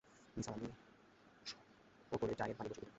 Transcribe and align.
নিসার 0.37 0.53
আলি 0.53 0.67
ক্টোড়ে 2.11 2.35
চায়ের 2.35 2.55
পানি 2.57 2.67
বসিয়ে 2.69 2.79
দিলেন। 2.79 2.89